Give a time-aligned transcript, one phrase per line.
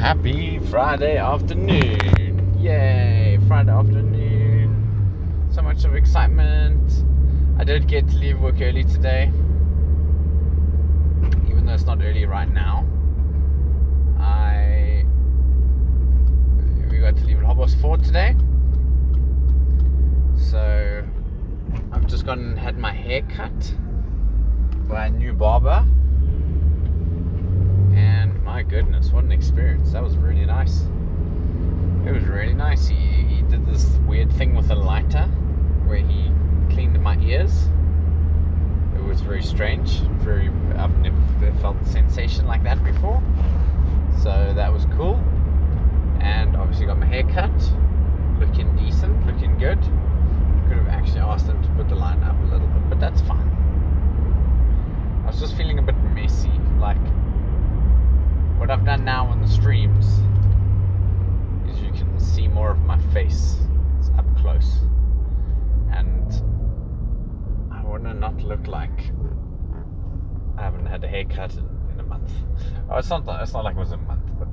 [0.00, 2.56] Happy Friday afternoon.
[2.58, 5.46] Yay, Friday afternoon.
[5.52, 7.04] So much of excitement.
[7.58, 9.30] I did get to leave work early today.
[11.50, 12.86] Even though it's not early right now.
[14.18, 15.04] I
[16.90, 18.34] we got to leave at past four today.
[20.34, 21.04] So
[21.92, 23.74] I've just gone and had my hair cut
[24.88, 25.84] by a new barber.
[28.60, 29.92] My goodness, what an experience.
[29.92, 30.82] That was really nice.
[32.04, 32.86] It was really nice.
[32.88, 35.24] He, he did this weird thing with a lighter
[35.86, 36.30] where he
[36.68, 37.70] cleaned my ears.
[38.94, 40.00] It was very strange.
[40.20, 41.16] Very I've never
[41.62, 43.22] felt a sensation like that before.
[44.22, 45.14] So that was cool.
[46.20, 47.50] And obviously got my hair cut.
[48.38, 49.80] Looking decent, looking good.
[50.68, 53.22] Could have actually asked him to put the line up a little bit, but that's
[53.22, 53.48] fine.
[55.24, 56.52] I was just feeling a bit messy.
[56.78, 56.98] Like
[58.60, 60.04] what I've done now on the streams
[61.66, 63.56] is you can see more of my face.
[63.98, 64.80] It's up close.
[65.90, 66.30] And
[67.72, 69.12] I want to not look like
[70.58, 72.30] I haven't had a haircut in, in a month.
[72.90, 74.48] Oh, it's not it's not like it was a month, but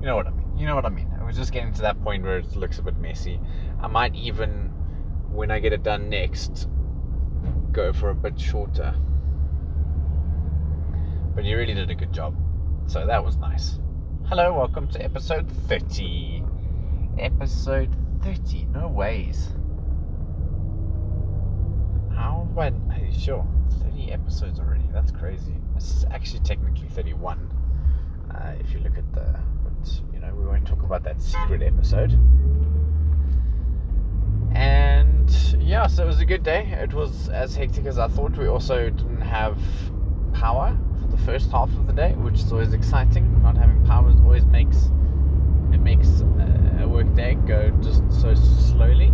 [0.00, 0.58] you know what I mean.
[0.58, 1.08] You know what I mean.
[1.20, 3.38] I was just getting to that point where it looks a bit messy.
[3.80, 4.72] I might even,
[5.30, 6.66] when I get it done next,
[7.70, 8.92] go for a bit shorter.
[11.36, 12.34] But you really did a good job.
[12.90, 13.78] So that was nice.
[14.26, 16.42] Hello, welcome to episode 30.
[17.20, 19.50] Episode 30, no ways.
[22.12, 23.46] How when hey, sure,
[23.84, 24.88] 30 episodes already.
[24.92, 25.54] That's crazy.
[25.76, 27.38] This is actually technically 31.
[28.28, 31.62] Uh, if you look at the but you know, we won't talk about that secret
[31.62, 32.10] episode.
[34.52, 36.66] And yeah, so it was a good day.
[36.72, 38.36] It was as hectic as I thought.
[38.36, 39.56] We also didn't have
[40.32, 40.76] power
[41.10, 43.42] the first half of the day, which is always exciting.
[43.42, 44.90] Not having power always makes
[45.72, 46.20] it makes
[46.80, 49.12] a work day go just so slowly.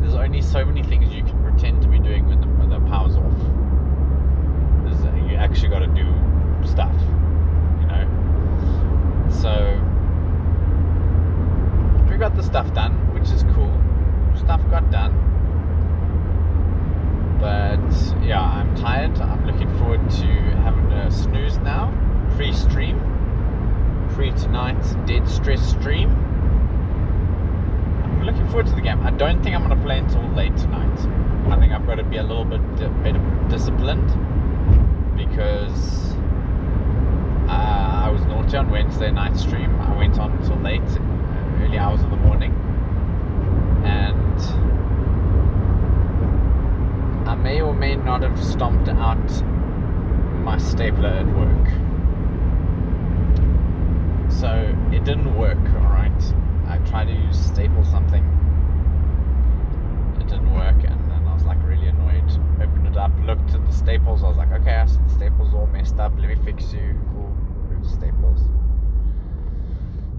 [0.00, 2.80] There's only so many things you can pretend to be doing when the, when the
[2.88, 3.38] power's off.
[4.84, 6.06] There's, uh, you actually got to do
[6.66, 6.94] stuff,
[7.80, 8.06] you know.
[9.30, 9.82] So
[12.08, 13.72] we got the stuff done, which is cool.
[14.36, 15.12] Stuff got done.
[17.40, 19.15] But yeah, I'm tired.
[20.06, 20.12] To
[20.62, 21.92] having a snooze now,
[22.36, 22.96] pre-stream,
[24.14, 26.10] pre tonight's dead stress stream.
[28.04, 29.00] I'm looking forward to the game.
[29.04, 30.96] I don't think I'm gonna play until late tonight.
[31.50, 34.06] I think I've got to be a little bit di- better disciplined
[35.16, 36.12] because
[37.48, 39.74] uh, I was naughty on Wednesday night stream.
[39.80, 42.52] I went on until late, uh, early hours of the morning,
[43.84, 44.40] and
[47.28, 49.42] I may or may not have stomped out
[50.46, 51.66] my stapler at work.
[54.30, 54.48] So
[54.94, 56.22] it didn't work, alright?
[56.68, 58.22] I tried to use staple something.
[60.20, 62.30] It didn't work, and then I was like really annoyed.
[62.62, 64.22] Opened it up, looked at the staples.
[64.22, 66.12] I was like, okay, I see the staples all messed up.
[66.16, 66.94] Let me fix you.
[67.12, 67.34] Cool.
[67.68, 68.40] Move the staples.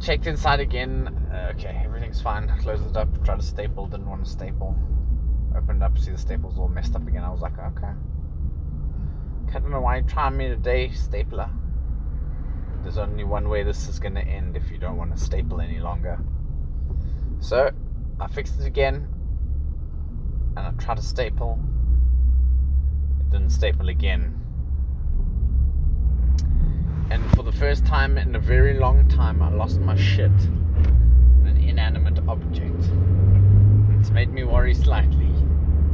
[0.00, 1.14] Checked inside again.
[1.50, 2.48] Okay, everything's fine.
[2.60, 3.08] Closed it up.
[3.26, 3.88] Tried to staple.
[3.88, 4.74] Didn't want to staple.
[5.54, 5.98] Opened up.
[5.98, 7.24] See the staples all messed up again.
[7.24, 7.92] I was like, okay.
[9.54, 11.48] I don't know why you're trying me today, stapler.
[12.82, 15.60] There's only one way this is going to end if you don't want to staple
[15.60, 16.18] any longer.
[17.38, 17.70] So,
[18.18, 19.06] I fixed it again.
[20.56, 21.60] And I tried to staple.
[23.20, 24.40] It didn't staple again.
[27.10, 30.32] And for the first time in a very long time, I lost my shit.
[31.44, 32.90] An inanimate object.
[34.00, 35.32] It's made me worry slightly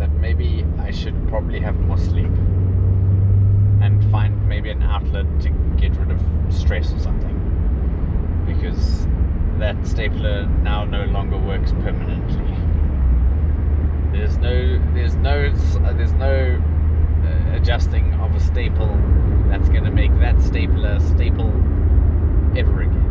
[0.00, 2.32] that maybe I should probably have more sleep
[3.84, 6.18] and find maybe an outlet to get rid of
[6.48, 7.36] stress or something.
[8.46, 9.06] Because
[9.58, 12.56] that stapler now no longer works permanently.
[14.16, 15.52] There's no, there's no,
[15.96, 16.62] there's no
[17.24, 18.88] uh, adjusting of a staple
[19.48, 21.50] that's going to make that stapler staple
[22.56, 23.10] ever again.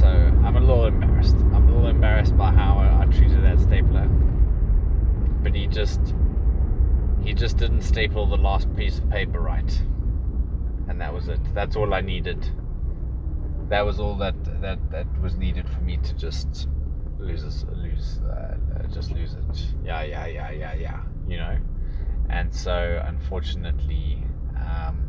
[0.00, 1.36] So I'm a little embarrassed.
[1.36, 4.08] I'm a little embarrassed by how I, I treated that stapler.
[5.42, 6.00] But he just
[7.28, 9.82] he just didn't staple the last piece of paper right.
[10.88, 11.40] And that was it.
[11.52, 12.50] That's all I needed.
[13.68, 16.68] That was all that that, that was needed for me to just
[17.18, 19.66] lose lose uh, uh, just lose it.
[19.84, 21.00] Yeah, yeah, yeah, yeah, yeah.
[21.28, 21.58] You know.
[22.30, 24.24] And so unfortunately,
[24.56, 25.06] um,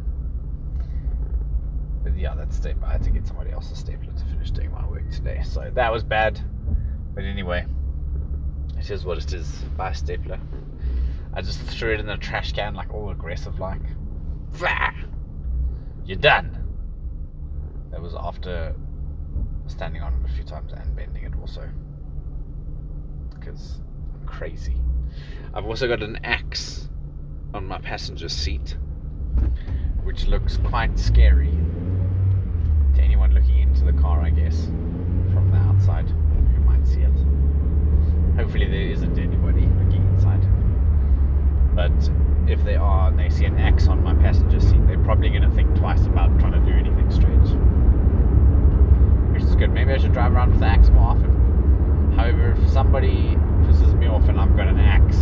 [2.17, 2.85] yeah, that stapler.
[2.85, 5.41] I had to get somebody else's stapler to finish doing my work today.
[5.45, 6.37] So that was bad.
[7.15, 7.65] But anyway,
[8.77, 9.47] it is what it is.
[9.77, 10.37] Buy a stapler.
[11.33, 13.81] I just threw it in the trash can, like all aggressive, like.
[16.05, 16.57] You're done.
[17.91, 18.73] That was after
[19.67, 21.69] standing on it a few times and bending it also.
[23.33, 23.79] Because
[24.19, 24.75] I'm crazy.
[25.53, 26.89] I've also got an axe
[27.53, 28.75] on my passenger seat,
[30.03, 31.57] which looks quite scary
[32.95, 37.13] to anyone looking into the car, I guess, from the outside who might see it.
[38.35, 39.69] Hopefully, there isn't anybody.
[42.07, 45.29] But if they are and they see an axe on my passenger seat, they're probably
[45.29, 47.49] going to think twice about trying to do anything strange.
[49.33, 49.71] Which is good.
[49.71, 52.13] Maybe I should drive around with the axe more often.
[52.15, 55.17] However, if somebody pisses me off and I've got an axe,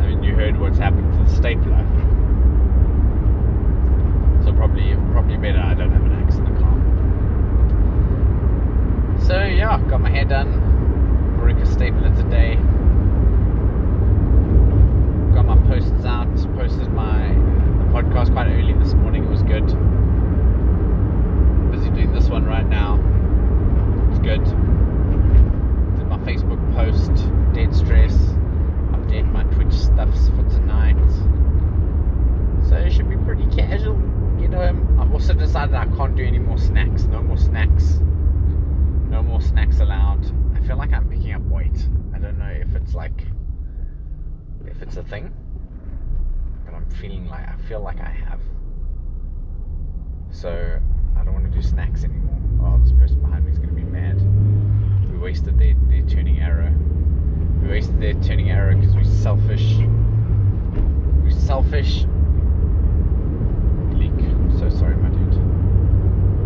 [0.00, 1.86] I mean, you heard what's happened to the stapler.
[4.44, 6.78] So probably, probably better I don't have an axe in the car.
[9.26, 10.70] So yeah, got my hair done.
[11.38, 12.56] Broke a stapler today.
[15.34, 16.34] Got my posts out.
[16.56, 19.24] Posted my the podcast quite early this morning.
[19.24, 19.66] It was good.
[21.70, 22.98] Busy doing this one right now.
[24.10, 24.44] It's good.
[24.44, 27.12] Did my Facebook post.
[27.54, 28.14] Dead stress.
[28.92, 30.98] Update my Twitch stuffs for tonight.
[32.68, 33.96] So it should be pretty casual.
[34.38, 34.98] Get home.
[35.00, 37.04] I've also decided I can't do any more snacks.
[37.04, 38.00] No more snacks.
[39.10, 40.24] No more snacks allowed.
[40.56, 41.88] I feel like I'm picking up weight.
[42.14, 43.26] I don't know if it's like
[44.66, 45.32] if it's a thing.
[46.64, 48.40] But I'm feeling like I feel like I have.
[50.30, 50.80] So
[51.18, 52.38] I don't want to do snacks anymore.
[52.64, 54.16] Oh, this person behind me is gonna be mad.
[55.12, 56.72] We wasted their, their turning arrow.
[57.62, 59.76] We wasted their turning arrow because we're selfish.
[61.22, 62.04] We're selfish.
[63.92, 64.18] Leak.
[64.58, 65.34] So sorry, my dude.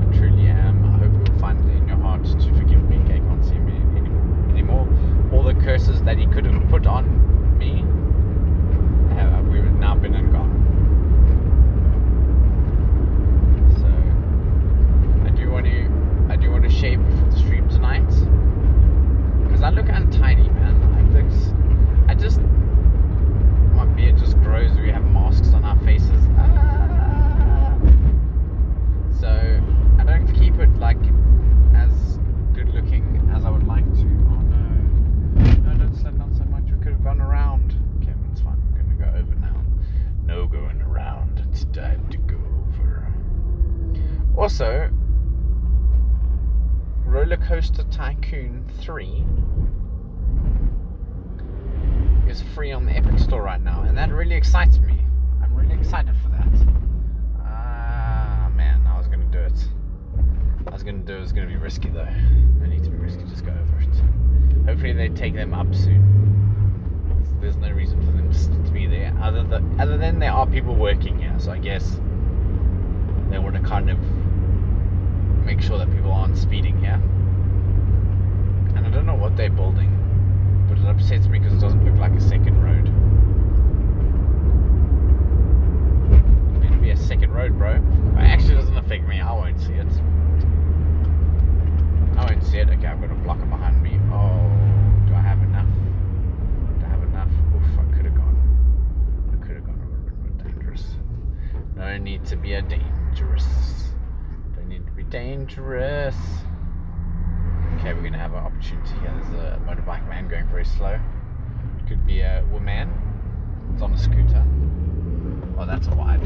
[0.03, 0.85] I truly am.
[0.85, 2.97] I hope you'll find it in your heart to forgive me.
[2.97, 4.50] I can't see me anymore.
[4.50, 4.88] anymore.
[5.32, 7.05] All the curses that he could have put on
[7.58, 7.85] me
[9.15, 10.53] have we've now been and gone.
[13.79, 13.87] So
[15.26, 15.88] I do want to
[16.32, 18.08] I do want to shave before the stream tonight.
[19.44, 20.82] Because I look untiny, man.
[20.94, 21.53] I looks
[22.08, 22.41] I just
[23.75, 24.76] my beard just grows.
[24.79, 26.26] We have masks on our faces.
[26.38, 27.76] Ah.
[29.20, 29.29] So
[29.99, 30.99] I don't keep it like
[31.75, 32.19] as
[32.55, 34.00] good looking as I would like to.
[34.00, 34.56] Oh no.
[35.65, 36.65] No, don't slow down so much.
[36.65, 37.75] We could have gone around.
[38.03, 38.61] Okay, that's fine.
[38.73, 39.62] We're gonna go over now.
[40.25, 41.44] No going around.
[41.50, 43.12] It's time to go over.
[44.37, 44.91] Also,
[47.05, 49.24] Roller Coaster Tycoon 3
[52.28, 54.98] is free on the Epic Store right now, and that really excites me.
[55.42, 56.66] I'm really excited for that.
[57.40, 59.68] Ah, man, I was gonna do it.
[60.66, 61.18] I was gonna do it.
[61.18, 62.08] It was gonna be risky though.
[62.60, 63.24] No need to be risky.
[63.24, 64.66] Just go over it.
[64.66, 66.02] Hopefully they take them up soon.
[67.40, 68.32] There's no reason for them
[68.64, 69.14] to be there.
[69.20, 72.00] Other than other than there are people working here, so I guess
[73.30, 73.98] they want to kind of
[75.44, 77.00] make sure that people aren't speeding here.
[78.96, 79.93] Don't know what they're building,
[80.70, 82.84] but it upsets me because it doesn't look like a second road.
[86.60, 87.72] Meant to be a second road, bro.
[87.75, 89.20] It actually doesn't affect me.
[89.20, 89.87] I won't see it.
[92.16, 92.70] I won't see it.
[92.70, 94.00] Okay, I've got a blocker behind me.
[94.10, 94.50] Oh,
[95.06, 95.69] do I have enough?
[96.81, 97.28] Do I have enough?
[97.54, 98.38] Oof, I could have gone.
[99.31, 100.96] I could have gone a little bit more dangerous.
[101.76, 103.93] No need to be a dangerous.
[104.55, 106.17] Don't need to be dangerous.
[107.86, 109.14] Okay, we're gonna have an opportunity here.
[109.14, 110.98] There's a motorbike man going very slow.
[111.86, 112.93] Could be a woman.
[113.72, 114.44] It's on a scooter.
[115.56, 116.20] Oh, that's wide.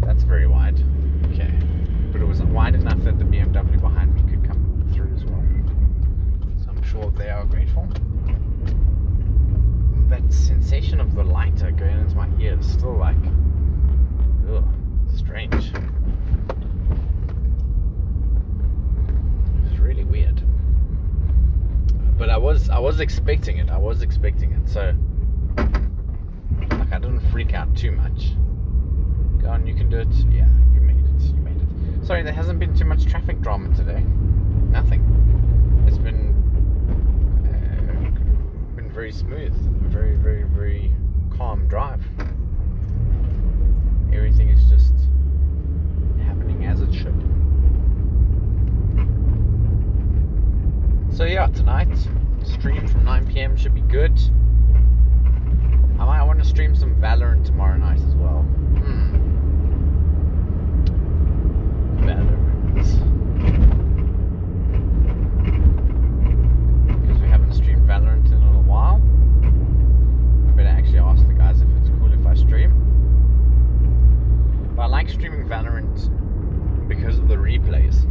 [0.00, 0.82] That's very wide.
[1.26, 1.52] Okay,
[2.10, 5.44] but it was wide enough that the BMW behind me could come through as well.
[6.56, 7.86] So I'm sure they are grateful.
[10.08, 13.22] That sensation of the lighter going into my ears still like,
[14.50, 14.64] ugh,
[15.14, 15.70] strange.
[19.66, 20.42] It's really weird.
[22.18, 23.70] But I was I was expecting it.
[23.70, 24.68] I was expecting it.
[24.68, 24.94] So
[25.56, 28.34] like I didn't freak out too much.
[29.42, 30.08] Go on, you can do it.
[30.30, 31.22] Yeah, you made it.
[31.22, 32.06] You made it.
[32.06, 34.04] Sorry, there hasn't been too much traffic drama today.
[34.70, 35.02] Nothing.
[35.86, 36.34] It's been
[37.44, 39.54] uh, been very smooth.
[39.90, 40.92] Very, very, very
[41.36, 42.02] calm drive.
[44.12, 44.94] Everything is just
[46.24, 47.14] happening as it should.
[51.16, 51.88] So yeah, tonight
[52.58, 53.56] stream from 9 p.m.
[53.56, 54.18] should be good.
[55.98, 58.42] I might want to stream some Valorant tomorrow night as well.
[58.42, 59.14] Hmm.
[62.04, 62.74] Valorant.
[67.00, 69.00] Because we haven't streamed Valorant in a little while.
[70.48, 72.72] I better actually ask the guys if it's cool if I stream.
[74.74, 78.04] But I like streaming Valorant because of the replays.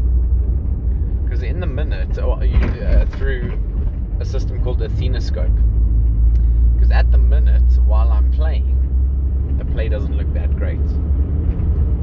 [1.24, 3.60] Because in the minute, or you, uh, through
[4.19, 5.51] a system called Athena-Scope.
[6.74, 8.75] Because at the minute, while I'm playing,
[9.57, 10.79] the play doesn't look that great.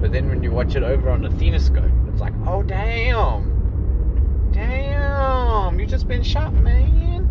[0.00, 5.87] But then when you watch it over on Athena-Scope, it's like, oh damn, damn, you
[5.87, 7.28] just been shot, man.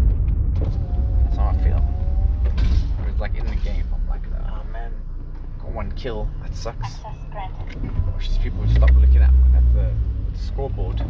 [0.55, 1.83] That's how I feel.
[3.07, 4.91] It's like in the game, I'm like, oh man,
[5.61, 6.97] got one kill, that sucks.
[8.15, 9.91] Wish these people would stop looking at, at the
[10.37, 11.03] scoreboard.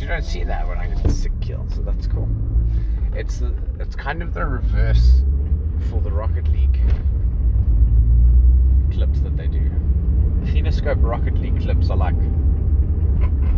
[0.00, 2.28] You don't see that when I get sick kill, so that's cool.
[3.14, 5.22] It's the, it's kind of the reverse
[5.90, 6.80] for the Rocket League
[8.92, 9.70] clips that they do.
[10.44, 12.14] Athena-Scope Rocket League clips are like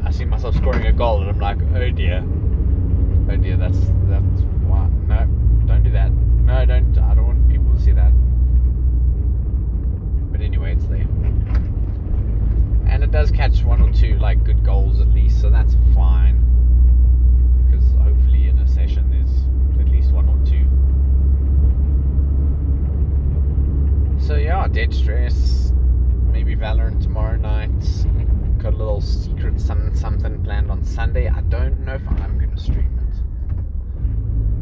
[0.05, 2.25] I see myself scoring a goal and I'm like, oh dear.
[3.31, 5.27] Oh dear, that's that's why no,
[5.67, 6.11] don't do that.
[6.11, 8.13] No, don't I don't want people to see that.
[10.33, 11.07] But anyway, it's there.
[12.89, 16.41] And it does catch one or two like good goals at least, so that's fine.
[17.71, 20.67] Because hopefully in a session there's at least one or two.
[24.27, 25.73] So yeah, Dead Stress,
[26.33, 27.71] maybe Valorant tomorrow night.
[28.59, 31.29] Got a little secret some, something planned on Sunday.
[31.29, 33.17] I don't know if I'm gonna stream it.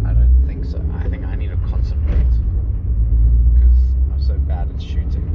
[0.09, 0.83] I don't think so.
[0.95, 2.25] I think I need to concentrate
[3.52, 3.76] because
[4.11, 5.28] I'm so bad at shooting.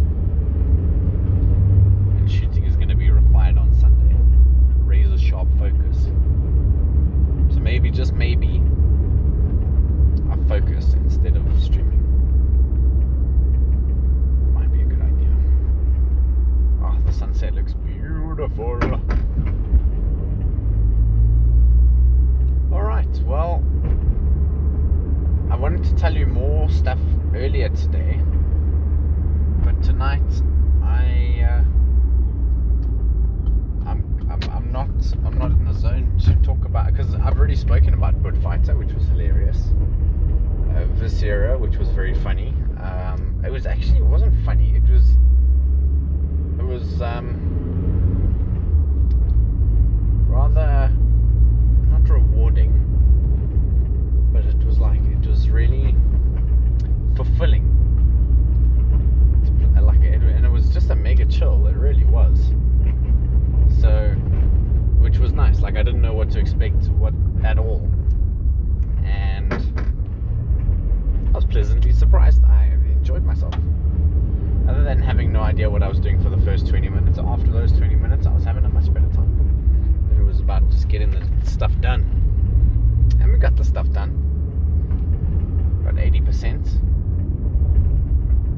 [2.18, 4.16] And shooting is gonna be required on Sunday.
[4.80, 6.06] Razor sharp focus.
[7.54, 8.64] So maybe just maybe
[10.32, 12.02] I focus instead of streaming.
[14.52, 15.30] Might be a good idea.
[16.82, 18.80] Oh, the sunset looks beautiful.
[22.72, 23.64] Alright, well,
[25.50, 27.00] I wanted to tell you more stuff
[27.64, 28.20] today,
[29.64, 30.22] but tonight
[30.84, 31.42] I.
[31.42, 31.64] Uh,
[33.90, 34.90] I'm, I'm, I'm not
[35.26, 38.76] I'm not in the zone to talk about because I've already spoken about Bud Fighter,
[38.76, 39.72] which was hilarious.
[40.76, 42.50] Uh, Viscera, which was very funny.
[42.82, 44.76] Um, it was actually it wasn't funny.
[44.76, 45.12] It was
[46.60, 47.40] it was um,
[50.28, 50.92] rather
[51.90, 52.74] not rewarding,
[54.34, 55.96] but it was like it was really
[57.16, 57.64] fulfilling.
[59.46, 61.66] To pl- Like it, and it was just a mega chill.
[61.68, 62.52] It really was.
[63.80, 64.10] So,
[65.00, 65.62] which was nice.
[65.62, 67.14] Like I didn't know what to expect, what
[67.44, 67.88] at all,
[69.04, 69.54] and
[71.28, 72.44] I was pleasantly surprised.
[72.46, 73.54] I enjoyed myself.
[74.68, 77.52] Other than having no idea what I was doing for the first 20 minutes, after
[77.52, 80.10] those 20 minutes, I was having a much better time.
[80.18, 82.02] It was about just getting the stuff done.
[83.22, 84.10] And we got the stuff done.
[85.84, 86.82] About 80%.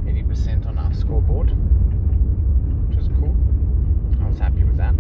[0.05, 1.49] 80% on our scoreboard,
[2.87, 3.35] which was cool.
[4.23, 4.95] I was happy with that.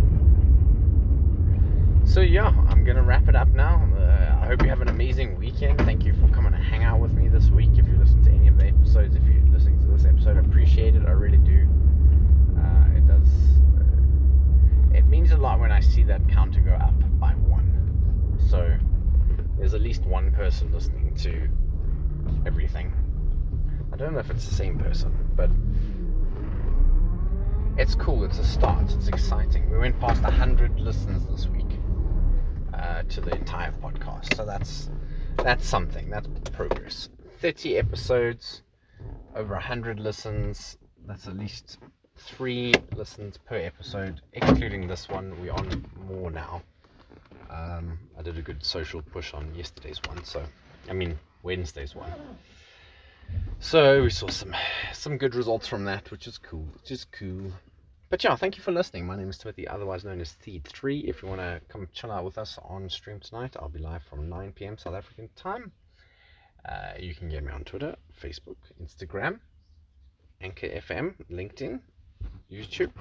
[2.07, 3.85] So yeah, I'm gonna wrap it up now.
[3.95, 5.77] Uh, I hope you have an amazing weekend.
[5.79, 7.71] Thank you for coming to hang out with me this week.
[7.73, 10.39] If you listen to any of the episodes, if you're listening to this episode, I
[10.39, 11.05] appreciate it.
[11.05, 11.67] I really do.
[12.57, 13.27] Uh, it does.
[13.77, 18.37] Uh, it means a lot when I see that counter go up by one.
[18.49, 18.77] So
[19.57, 21.49] there's at least one person listening to
[22.47, 22.93] everything.
[23.91, 25.49] I don't know if it's the same person, but
[27.77, 28.23] it's cool.
[28.23, 28.93] It's a start.
[28.93, 29.69] It's exciting.
[29.69, 31.56] We went past 100 listens this week
[32.97, 34.35] uh, to the entire podcast.
[34.35, 34.89] So that's
[35.37, 36.09] that's something.
[36.09, 37.09] That's progress.
[37.41, 38.63] 30 episodes,
[39.35, 40.77] over 100 listens.
[41.05, 41.77] That's at least
[42.17, 45.39] three listens per episode, excluding this one.
[45.41, 46.63] We're on more now.
[47.49, 50.43] Um, I did a good social push on yesterday's one, so
[50.89, 52.11] I mean Wednesday's one.
[53.59, 54.55] So we saw some
[54.93, 56.65] some good results from that, which is cool.
[56.73, 57.51] Which is cool.
[58.09, 59.05] But yeah, thank you for listening.
[59.05, 61.03] My name is Timothy, otherwise known as Theed3.
[61.03, 64.01] If you want to come chill out with us on stream tonight, I'll be live
[64.03, 64.77] from 9 p.m.
[64.77, 65.73] South African time.
[66.63, 69.39] Uh, you can get me on Twitter, Facebook, Instagram,
[70.39, 71.81] Anchor FM, LinkedIn,
[72.49, 72.93] YouTube.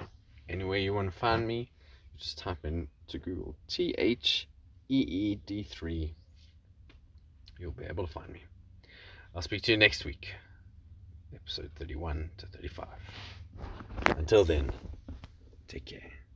[0.49, 1.71] Anywhere you want to find me,
[2.17, 4.49] just type in to Google T H
[4.89, 6.13] E E D 3.
[7.57, 8.43] You'll be able to find me.
[9.33, 10.33] I'll speak to you next week,
[11.33, 12.87] episode 31 to 35.
[14.17, 14.71] Until then,
[15.67, 16.26] take care.